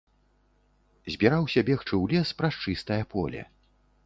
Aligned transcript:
Збіраўся 1.15 1.59
бегчы 1.69 1.89
ў 1.97 2.03
лес 2.17 2.29
праз 2.41 2.55
чыстае 2.65 3.01
поле. 3.15 3.41